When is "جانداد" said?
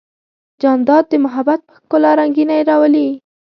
0.61-1.03